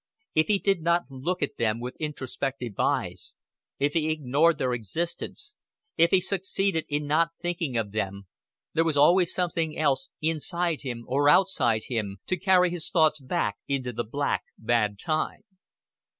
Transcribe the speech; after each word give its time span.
If 0.33 0.47
he 0.47 0.57
did 0.57 0.81
not 0.81 1.03
look 1.11 1.43
at 1.43 1.57
them 1.59 1.79
with 1.79 1.95
introspective 1.99 2.73
eyes, 2.79 3.35
if 3.77 3.93
he 3.93 4.09
ignored 4.09 4.57
their 4.57 4.73
existence, 4.73 5.55
if 5.95 6.09
he 6.09 6.19
succeeded 6.19 6.85
in 6.89 7.05
not 7.05 7.29
thinking 7.39 7.77
of 7.77 7.91
them, 7.91 8.23
there 8.73 8.83
was 8.83 8.97
always 8.97 9.31
something 9.31 9.77
else, 9.77 10.09
inside 10.19 10.81
him 10.81 11.05
or 11.07 11.29
outside 11.29 11.83
him, 11.83 12.17
to 12.25 12.39
carry 12.39 12.71
his 12.71 12.89
thoughts 12.89 13.19
back 13.19 13.57
into 13.67 13.93
the 13.93 14.03
black 14.03 14.41
bad 14.57 14.97
time. 14.97 15.43